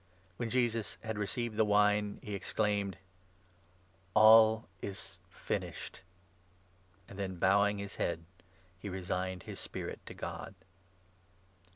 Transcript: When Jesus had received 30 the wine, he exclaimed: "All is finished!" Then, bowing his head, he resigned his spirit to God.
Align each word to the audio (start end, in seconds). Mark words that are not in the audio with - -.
When 0.37 0.49
Jesus 0.49 0.97
had 1.03 1.19
received 1.19 1.53
30 1.53 1.57
the 1.57 1.65
wine, 1.65 2.19
he 2.23 2.33
exclaimed: 2.33 2.97
"All 4.15 4.67
is 4.81 5.19
finished!" 5.29 6.01
Then, 7.07 7.35
bowing 7.35 7.77
his 7.77 7.97
head, 7.97 8.25
he 8.79 8.89
resigned 8.89 9.43
his 9.43 9.59
spirit 9.59 10.03
to 10.07 10.15
God. 10.15 10.55